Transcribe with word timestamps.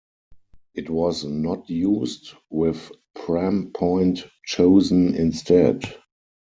It 0.73 0.89
was 0.89 1.23
not 1.25 1.69
used, 1.69 2.33
with 2.49 2.91
Pram 3.13 3.69
Point 3.71 4.25
chosen 4.47 5.13
instead. 5.13 5.83